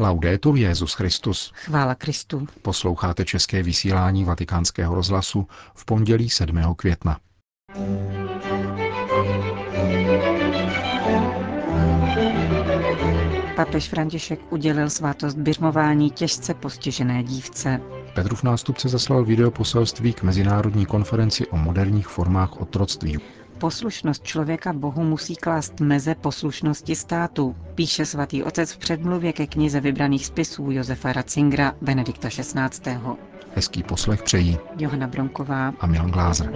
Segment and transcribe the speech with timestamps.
[0.00, 1.52] Laudetur Jezus Christus.
[1.54, 2.46] Chvála Kristu.
[2.62, 6.74] Posloucháte české vysílání Vatikánského rozhlasu v pondělí 7.
[6.76, 7.18] května.
[13.56, 17.80] Papež František udělil svátost běžmování těžce postižené dívce.
[18.14, 23.18] Petrův nástupce zaslal video poselství k mezinárodní konferenci o moderních formách otroctví.
[23.60, 29.80] Poslušnost člověka Bohu musí klást meze poslušnosti státu, píše svatý otec v předmluvě ke knize
[29.80, 33.00] vybraných spisů Josefa Ratzingra Benedikta XVI.
[33.54, 36.52] Hezký poslech přejí Johana Bronková a Milan Glázer.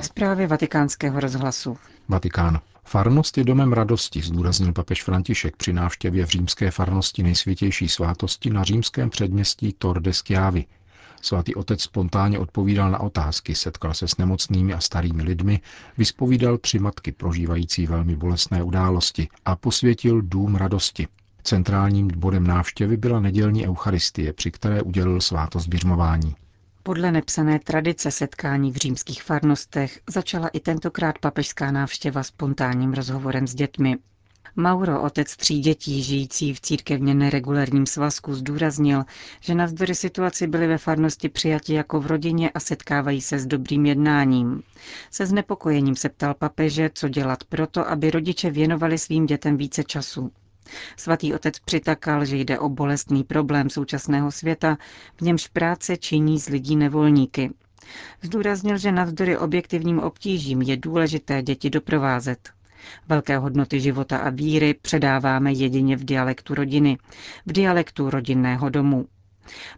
[0.00, 1.76] Zprávy vatikánského rozhlasu.
[2.08, 2.60] Vatikán.
[2.84, 8.64] Farnost je domem radosti, zdůraznil papež František při návštěvě v římské farnosti nejsvětější svátosti na
[8.64, 10.64] římském předměstí Tor de Schiavi.
[11.24, 15.60] Svatý otec spontánně odpovídal na otázky, setkal se s nemocnými a starými lidmi,
[15.98, 21.08] vyspovídal tři matky prožívající velmi bolestné události a posvětil dům radosti.
[21.42, 26.36] Centrálním bodem návštěvy byla nedělní eucharistie, při které udělil svátost běžmování.
[26.82, 33.54] Podle nepsané tradice setkání v římských farnostech začala i tentokrát papežská návštěva spontánním rozhovorem s
[33.54, 33.96] dětmi.
[34.56, 39.04] Mauro, otec tří dětí, žijící v církevně neregulárním svazku, zdůraznil,
[39.40, 43.86] že navzdory situaci byli ve farnosti přijati jako v rodině a setkávají se s dobrým
[43.86, 44.62] jednáním.
[45.10, 50.30] Se znepokojením se ptal papeže, co dělat proto, aby rodiče věnovali svým dětem více času.
[50.96, 54.78] Svatý otec přitakal, že jde o bolestný problém současného světa,
[55.16, 57.50] v němž práce činí z lidí nevolníky.
[58.22, 62.50] Zdůraznil, že navzdory objektivním obtížím je důležité děti doprovázet.
[63.08, 66.98] Velké hodnoty života a víry předáváme jedině v dialektu rodiny,
[67.46, 69.06] v dialektu rodinného domu.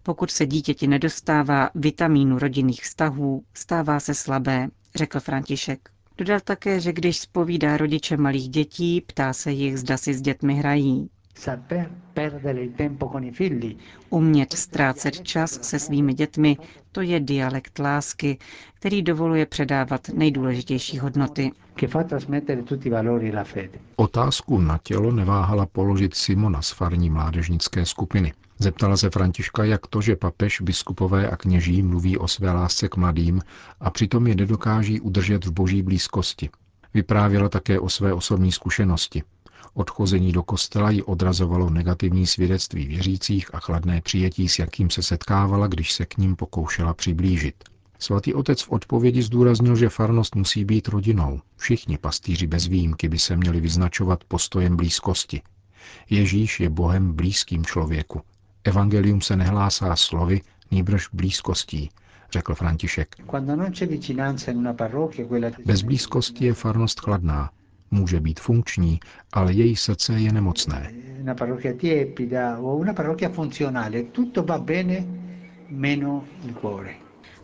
[0.02, 5.88] Pokud se dítěti nedostává vitamínu rodinných vztahů, stává se slabé, řekl František.
[6.18, 10.54] Dodal také, že když spovídá rodiče malých dětí, ptá se jich, zda si s dětmi
[10.54, 11.10] hrají.
[14.10, 16.56] Umět ztrácet čas se svými dětmi,
[16.92, 18.38] to je dialekt lásky,
[18.74, 21.52] který dovoluje předávat nejdůležitější hodnoty.
[23.96, 28.32] Otázku na tělo neváhala položit Simona z farní mládežnické skupiny.
[28.58, 32.96] Zeptala se Františka, jak to, že papež, biskupové a kněží mluví o své lásce k
[32.96, 33.42] mladým
[33.80, 36.50] a přitom je nedokáží udržet v boží blízkosti.
[36.94, 39.22] Vyprávěla také o své osobní zkušenosti.
[39.74, 45.66] Odchození do kostela ji odrazovalo negativní svědectví věřících a chladné přijetí, s jakým se setkávala,
[45.66, 47.54] když se k ním pokoušela přiblížit.
[47.98, 51.40] Svatý otec v odpovědi zdůraznil, že farnost musí být rodinou.
[51.56, 55.42] Všichni pastýři bez výjimky by se měli vyznačovat postojem blízkosti.
[56.10, 58.20] Ježíš je Bohem blízkým člověku.
[58.64, 60.40] Evangelium se nehlásá slovy,
[60.70, 61.90] nýbrž blízkostí,
[62.32, 63.16] řekl František.
[65.64, 67.50] Bez blízkosti je farnost chladná.
[67.90, 69.00] Může být funkční,
[69.32, 70.92] ale její srdce je nemocné.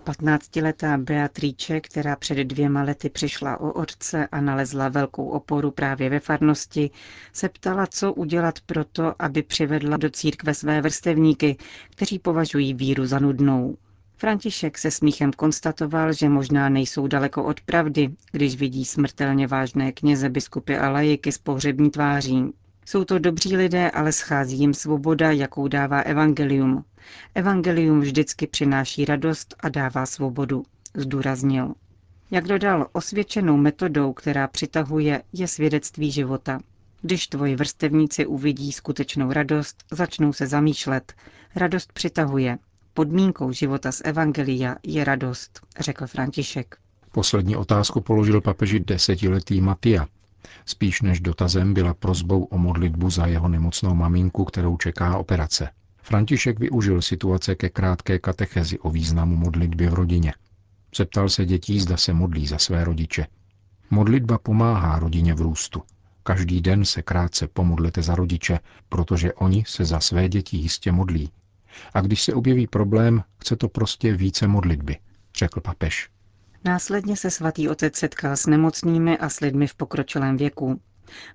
[0.04, 6.20] Patnáctiletá Beatrice, která před dvěma lety přišla o otce a nalezla velkou oporu právě ve
[6.20, 6.90] farnosti,
[7.32, 11.56] se ptala, co udělat proto, aby přivedla do církve své vrstevníky,
[11.90, 13.76] kteří považují víru za nudnou.
[14.22, 20.28] František se smíchem konstatoval, že možná nejsou daleko od pravdy, když vidí smrtelně vážné kněze,
[20.28, 22.44] biskupy a lajiky s pohřební tváří.
[22.86, 26.84] Jsou to dobří lidé, ale schází jim svoboda, jakou dává evangelium.
[27.34, 30.62] Evangelium vždycky přináší radost a dává svobodu,
[30.94, 31.74] zdůraznil.
[32.30, 36.60] Jak dodal, osvědčenou metodou, která přitahuje, je svědectví života.
[37.00, 41.12] Když tvoji vrstevníci uvidí skutečnou radost, začnou se zamýšlet.
[41.56, 42.58] Radost přitahuje.
[42.94, 46.76] Podmínkou života z Evangelia je radost, řekl František.
[47.12, 50.06] Poslední otázku položil papeži desetiletý Matia.
[50.66, 55.68] Spíš než dotazem byla prozbou o modlitbu za jeho nemocnou maminku, kterou čeká operace.
[56.02, 60.32] František využil situace ke krátké katechezi o významu modlitby v rodině.
[60.96, 63.26] Zeptal se dětí, zda se modlí za své rodiče.
[63.90, 65.82] Modlitba pomáhá rodině v růstu.
[66.22, 71.30] Každý den se krátce pomodlete za rodiče, protože oni se za své děti jistě modlí.
[71.94, 74.96] A když se objeví problém, chce to prostě více modlitby,
[75.36, 76.08] řekl papež.
[76.64, 80.80] Následně se svatý otec setkal s nemocnými a s lidmi v pokročilém věku.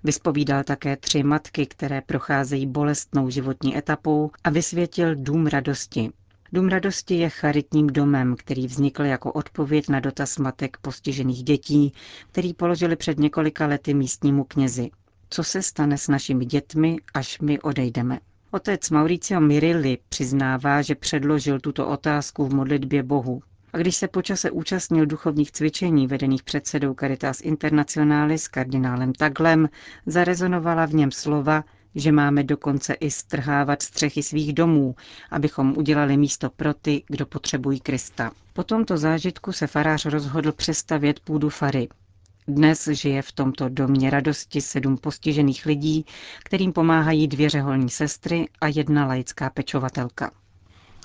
[0.04, 6.10] Vyspovídal také tři matky, které procházejí bolestnou životní etapou a vysvětil Dům radosti.
[6.52, 11.92] Dům radosti je charitním domem, který vznikl jako odpověď na dotaz matek postižených dětí,
[12.32, 14.90] který položili před několika lety místnímu knězi.
[15.30, 18.18] Co se stane s našimi dětmi, až my odejdeme?
[18.50, 23.42] Otec Mauricio Mirilli přiznává, že předložil tuto otázku v modlitbě Bohu.
[23.72, 29.68] A když se počase účastnil duchovních cvičení vedených předsedou Caritas Internationalis kardinálem Taglem,
[30.06, 31.64] zarezonovala v něm slova
[31.94, 34.94] že máme dokonce i strhávat střechy svých domů,
[35.30, 38.30] abychom udělali místo pro ty, kdo potřebují Krista.
[38.52, 41.88] Po tomto zážitku se farář rozhodl přestavět půdu fary.
[42.48, 46.04] Dnes žije v tomto domě radosti sedm postižených lidí,
[46.44, 50.30] kterým pomáhají dvě řeholní sestry a jedna laická pečovatelka.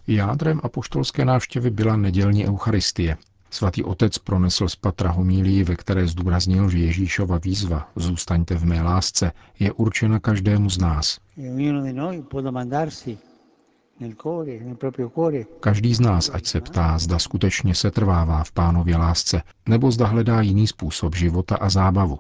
[0.08, 3.18] Jádrem apoštolské návštěvy byla nedělní eucharistie.
[3.50, 8.82] Svatý otec pronesl z patra homílii, ve které zdůraznil, že Ježíšova výzva Zůstaňte v mé
[8.82, 11.20] lásce je určena každému z nás.
[15.60, 20.08] Každý z nás, ať se ptá, zda skutečně se trvává v pánově lásce, nebo zda
[20.08, 22.20] hledá jiný způsob života a zábavu.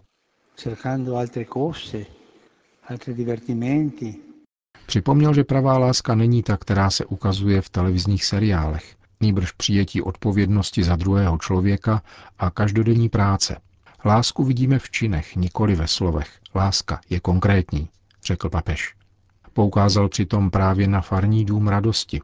[4.86, 10.84] Připomněl, že pravá láska není ta, která se ukazuje v televizních seriálech, nýbrž přijetí odpovědnosti
[10.84, 12.02] za druhého člověka
[12.40, 13.58] a každodenní práce.
[14.06, 16.40] Lásku vidíme v činech, nikoli ve slovech.
[16.56, 17.90] Láska je konkrétní,
[18.24, 18.96] řekl papež.
[19.54, 22.22] Poukázal přitom právě na farní dům radosti.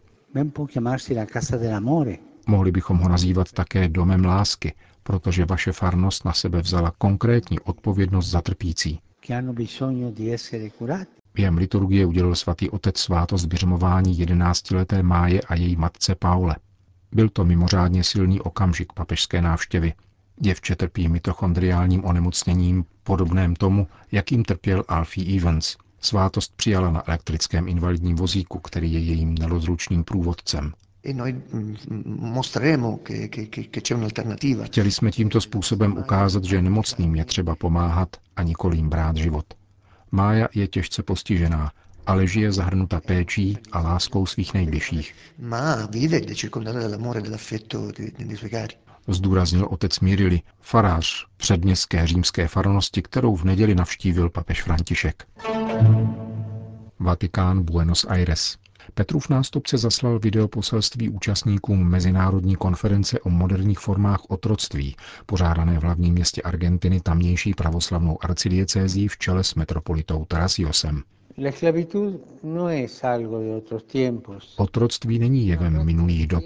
[2.48, 4.74] Mohli bychom ho nazývat také domem lásky,
[5.04, 9.00] protože vaše farnost na sebe vzala konkrétní odpovědnost za trpící.
[11.34, 16.56] Během liturgie udělil svatý otec svátost běžmování 11-leté Máje a její matce Paule.
[17.12, 19.94] Byl to mimořádně silný okamžik papežské návštěvy.
[20.40, 28.16] Děvče trpí mitochondriálním onemocněním podobném tomu, jakým trpěl Alfie Evans– Svátost přijala na elektrickém invalidním
[28.16, 30.74] vozíku, který je jejím nerozlučným průvodcem.
[34.64, 39.46] Chtěli jsme tímto způsobem ukázat, že nemocným je třeba pomáhat a nikolím brát život.
[40.12, 41.72] Mája je těžce postižená,
[42.06, 45.16] ale žije zahrnuta péčí a láskou svých nejbližších.
[49.08, 55.28] Zdůraznil otec Mirili, farář předměstské římské farnosti, kterou v neděli navštívil papež František.
[57.00, 58.58] Vatikán Buenos Aires.
[58.94, 64.96] Petrův nástupce zaslal videoposelství účastníkům Mezinárodní konference o moderních formách otroctví,
[65.26, 71.04] pořádané v hlavním městě Argentiny tamnější pravoslavnou arcidiecézí v čele s metropolitou Tarasiosem.
[72.44, 72.70] No
[74.58, 76.44] otroctví není jevem minulých dob.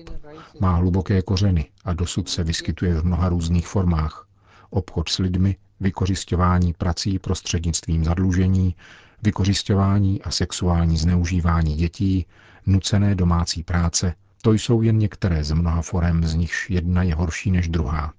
[0.59, 4.27] Má hluboké kořeny a dosud se vyskytuje v mnoha různých formách.
[4.69, 8.75] Obchod s lidmi, vykořišťování prací prostřednictvím zadlužení,
[9.23, 12.25] vykořišťování a sexuální zneužívání dětí,
[12.65, 17.51] nucené domácí práce, to jsou jen některé z mnoha forem, z nichž jedna je horší
[17.51, 18.13] než druhá.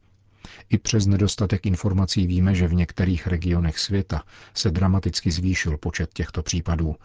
[0.71, 4.23] I přes nedostatek informací víme, že v některých regionech světa
[4.55, 6.97] se dramaticky zvýšil počet těchto případů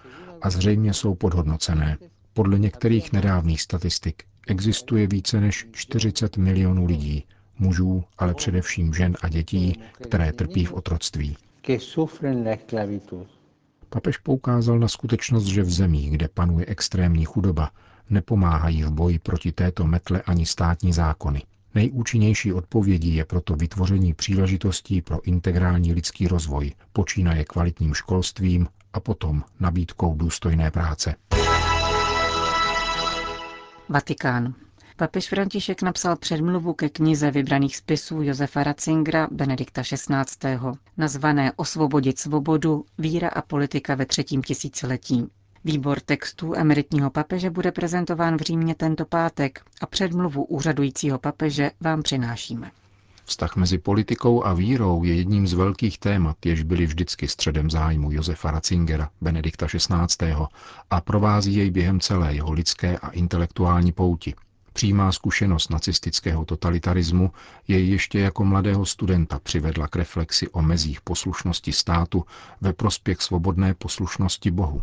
[0.41, 1.97] a zřejmě jsou podhodnocené.
[2.33, 7.25] Podle některých nedávných statistik existuje více než 40 milionů lidí,
[7.59, 11.37] mužů, ale především žen a dětí, které trpí v otroctví.
[13.89, 17.71] Papež poukázal na skutečnost, že v zemích, kde panuje extrémní chudoba,
[18.09, 21.43] nepomáhají v boji proti této metle ani státní zákony.
[21.75, 29.43] Nejúčinnější odpovědí je proto vytvoření příležitostí pro integrální lidský rozvoj, počínaje kvalitním školstvím a potom
[29.59, 31.15] nabídkou důstojné práce.
[33.89, 34.53] Vatikán.
[34.99, 40.57] Papež František napsal předmluvu ke knize vybraných spisů Josefa Ratzingera Benedikta XVI.
[40.97, 45.27] nazvané Osvobodit svobodu, víra a politika ve třetím tisíciletí.
[45.65, 52.03] Výbor textů emeritního papeže bude prezentován v Římě tento pátek a předmluvu úřadujícího papeže vám
[52.03, 52.71] přinášíme.
[53.25, 58.11] Vztah mezi politikou a vírou je jedním z velkých témat, jež byly vždycky středem zájmu
[58.11, 60.33] Josefa Ratzingera, Benedikta XVI.
[60.89, 64.33] a provází jej během celé jeho lidské a intelektuální pouti–
[64.73, 67.31] Přímá zkušenost nacistického totalitarismu
[67.67, 72.25] jej ještě jako mladého studenta přivedla k reflexi o mezích poslušnosti státu
[72.61, 74.81] ve prospěch svobodné poslušnosti Bohu.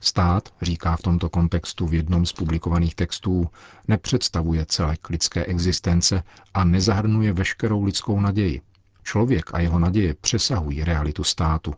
[0.00, 3.50] Stát, říká v tomto kontextu v jednom z publikovaných textů,
[3.88, 6.22] nepředstavuje celek lidské existence
[6.54, 8.60] a nezahrnuje veškerou lidskou naději.
[9.02, 11.74] Člověk a jeho naděje přesahují realitu státu,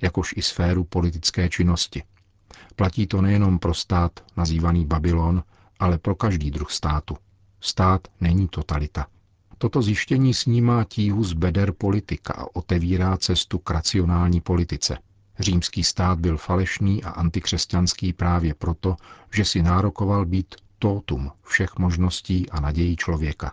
[0.00, 2.02] jakož i sféru politické činnosti.
[2.76, 5.42] Platí to nejenom pro stát nazývaný Babylon,
[5.82, 7.16] ale pro každý druh státu.
[7.60, 9.06] Stát není totalita.
[9.58, 14.98] Toto zjištění snímá tíhu z beder politika a otevírá cestu k racionální politice.
[15.38, 18.96] Římský stát byl falešný a antikřesťanský právě proto,
[19.32, 23.52] že si nárokoval být totum všech možností a nadějí člověka.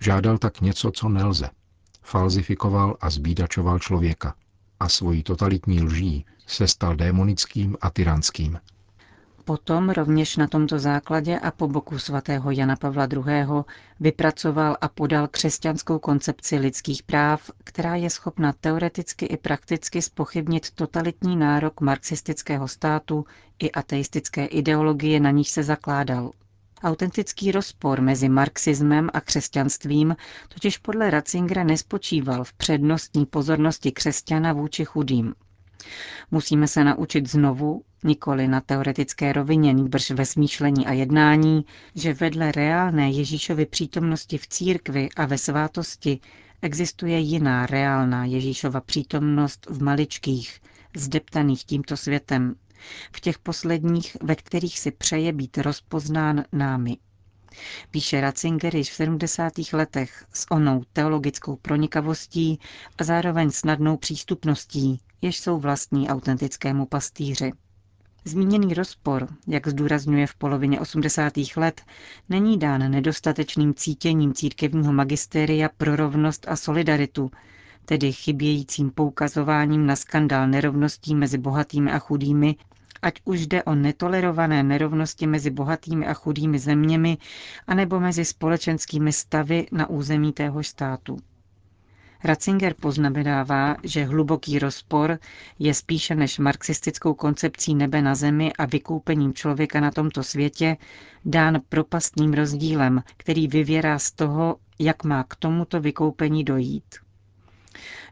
[0.00, 1.50] Žádal tak něco, co nelze.
[2.02, 4.34] Falzifikoval a zbídačoval člověka.
[4.80, 8.58] A svojí totalitní lží se stal démonickým a tyranským.
[9.46, 13.22] Potom rovněž na tomto základě a po boku svatého Jana Pavla II.
[14.00, 21.36] vypracoval a podal křesťanskou koncepci lidských práv, která je schopna teoreticky i prakticky spochybnit totalitní
[21.36, 23.24] nárok marxistického státu
[23.58, 26.30] i ateistické ideologie, na níž se zakládal.
[26.82, 30.16] Autentický rozpor mezi marxismem a křesťanstvím
[30.48, 35.34] totiž podle Ratzingera nespočíval v přednostní pozornosti křesťana vůči chudým.
[36.30, 42.52] Musíme se naučit znovu, nikoli na teoretické rovině, nýbrž ve smýšlení a jednání, že vedle
[42.52, 46.20] reálné Ježíšovy přítomnosti v církvi a ve svátosti
[46.62, 50.60] existuje jiná reálná Ježíšova přítomnost v maličkých,
[50.96, 52.54] zdeptaných tímto světem,
[53.12, 56.96] v těch posledních, ve kterých si přeje být rozpoznán námi.
[57.90, 59.52] Píše Ratzinger již v 70.
[59.72, 62.58] letech s onou teologickou pronikavostí
[62.98, 67.52] a zároveň snadnou přístupností, jež jsou vlastní autentickému pastýři.
[68.28, 71.32] Zmíněný rozpor, jak zdůrazňuje v polovině 80.
[71.56, 71.80] let,
[72.28, 77.30] není dán nedostatečným cítěním církevního magistéria pro rovnost a solidaritu,
[77.84, 82.56] tedy chybějícím poukazováním na skandál nerovností mezi bohatými a chudými,
[83.02, 87.18] ať už jde o netolerované nerovnosti mezi bohatými a chudými zeměmi,
[87.66, 91.16] anebo mezi společenskými stavy na území téhož státu.
[92.24, 95.18] Ratzinger poznamenává, že hluboký rozpor
[95.58, 100.76] je spíše než marxistickou koncepcí nebe na zemi a vykoupením člověka na tomto světě
[101.24, 106.84] dán propastným rozdílem, který vyvěrá z toho, jak má k tomuto vykoupení dojít.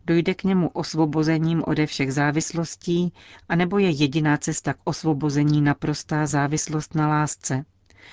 [0.06, 3.12] Dojde k němu osvobozením ode všech závislostí,
[3.48, 7.64] anebo je jediná cesta k osvobození naprostá závislost na lásce.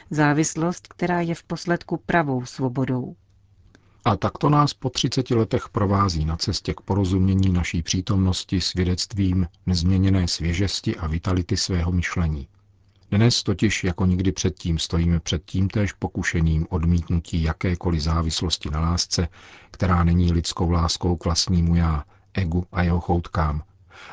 [0.09, 3.15] Závislost, která je v posledku pravou svobodou.
[4.05, 10.27] A takto nás po 30 letech provází na cestě k porozumění naší přítomnosti svědectvím nezměněné
[10.27, 12.47] svěžesti a vitality svého myšlení.
[13.11, 19.27] Dnes totiž jako nikdy předtím stojíme před tím též pokušením odmítnutí jakékoliv závislosti na lásce,
[19.71, 22.03] která není lidskou láskou k vlastnímu já,
[22.33, 23.63] egu a jeho choutkám,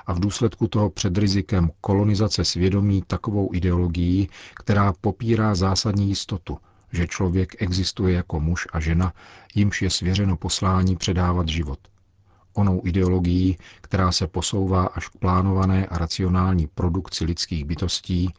[0.07, 6.59] a v důsledku toho před rizikem kolonizace svědomí takovou ideologií, která popírá zásadní jistotu,
[6.93, 9.13] že člověk existuje jako muž a žena,
[9.55, 11.79] jimž je svěřeno poslání předávat život.
[12.53, 18.35] Onou ideologií, která se posouvá až k plánované a racionální produkci lidských bytostí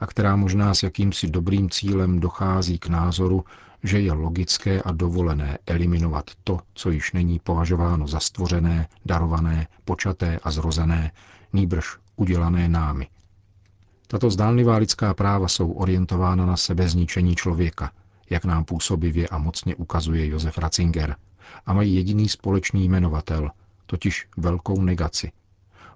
[0.00, 3.44] a která možná s jakýmsi dobrým cílem dochází k názoru,
[3.82, 10.38] že je logické a dovolené eliminovat to, co již není považováno za stvořené, darované, počaté
[10.42, 11.12] a zrozené,
[11.52, 13.06] nýbrž udělané námi–
[14.12, 17.92] tato zdánlivá lidská práva jsou orientována na sebezničení člověka,
[18.30, 21.16] jak nám působivě a mocně ukazuje Josef Ratzinger,
[21.66, 23.50] a mají jediný společný jmenovatel,
[23.86, 25.32] totiž velkou negaci.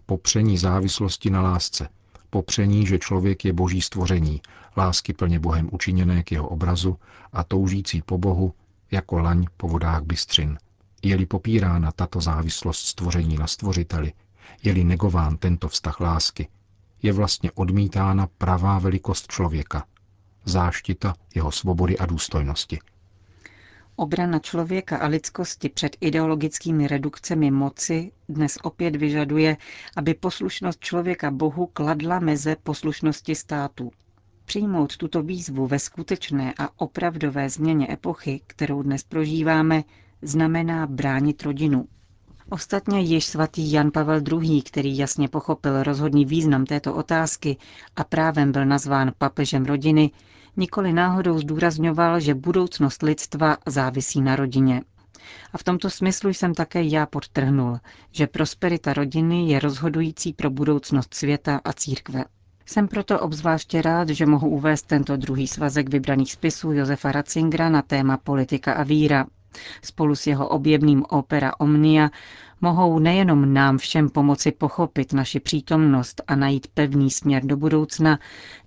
[0.07, 1.89] Popření závislosti na lásce,
[2.31, 4.41] popření, že člověk je boží stvoření,
[4.77, 6.99] lásky plně Bohem učiněné k jeho obrazu
[7.33, 8.55] a toužící po Bohu
[8.91, 10.59] jako laň po vodách bystřin.
[11.03, 14.13] Je-li popírána tato závislost stvoření na stvořiteli,
[14.63, 16.49] je-li negován tento vztah lásky,
[17.07, 19.85] je vlastně odmítána pravá velikost člověka,
[20.45, 22.79] záštita jeho svobody a důstojnosti.
[23.97, 29.57] Obrana člověka a lidskosti před ideologickými redukcemi moci dnes opět vyžaduje,
[29.97, 33.93] aby poslušnost člověka Bohu kladla meze poslušnosti státu.
[34.45, 39.85] Přijmout tuto výzvu ve skutečné a opravdové změně epochy, kterou dnes prožíváme,
[40.23, 41.89] znamená bránit rodinu,
[42.51, 47.57] Ostatně již svatý Jan Pavel II., který jasně pochopil rozhodný význam této otázky
[47.97, 50.11] a právem byl nazván papežem rodiny,
[50.57, 54.83] nikoli náhodou zdůrazňoval, že budoucnost lidstva závisí na rodině.
[55.53, 57.79] A v tomto smyslu jsem také já podtrhnul,
[58.13, 62.25] že prosperita rodiny je rozhodující pro budoucnost světa a církve.
[62.67, 67.83] Jsem proto obzvláště rád, že mohu uvést tento druhý svazek vybraných spisů Josefa Ratzingera na
[67.83, 69.27] téma politika a víra,
[69.83, 72.11] spolu s jeho objevným opera Omnia
[72.61, 78.19] mohou nejenom nám všem pomoci pochopit naši přítomnost a najít pevný směr do budoucna,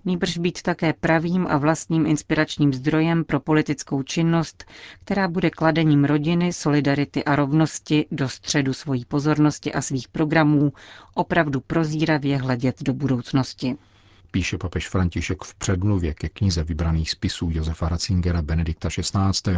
[0.04, 4.64] nýbrž být také pravým a vlastním inspiračním zdrojem pro politickou činnost,
[5.04, 10.72] která bude kladením rodiny, solidarity a rovnosti do středu svojí pozornosti a svých programů
[11.14, 13.76] opravdu prozíravě hledět do budoucnosti
[14.30, 19.52] píše papež František v předmluvě ke knize vybraných spisů Josefa Ratzingera Benedikta XVI.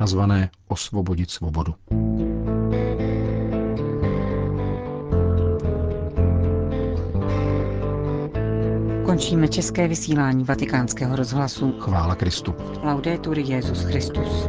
[0.00, 1.74] nazvané Osvobodit svobodu.
[9.04, 11.72] Končíme české vysílání vatikánského rozhlasu.
[11.80, 12.54] Chvála Kristu.
[12.82, 14.48] Laudetur Jezus Christus.